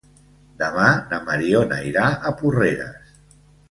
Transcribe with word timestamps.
Demà 0.61 0.87
na 1.13 1.21
Mariona 1.29 1.79
irà 1.93 2.09
a 2.11 2.35
Porreres. 2.43 3.17